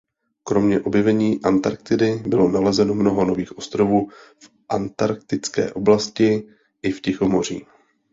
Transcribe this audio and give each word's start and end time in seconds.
Kromě 0.43 0.79
objevení 0.81 1.39
Antarktidy 1.43 2.15
bylo 2.27 2.51
nalezeno 2.51 2.93
mnoho 2.93 3.25
nových 3.25 3.57
ostrovů 3.57 4.07
v 4.39 4.49
antarktické 4.69 5.73
oblasti 5.73 6.47
i 6.83 6.91
v 6.91 7.01
Tichomoří. 7.01 7.65